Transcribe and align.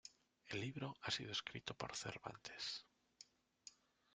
El 0.47 0.61
libro 0.61 0.95
ha 1.03 1.11
sido 1.11 1.31
escrito 1.31 1.75
por 1.75 1.95
Cervantes. 1.95 2.87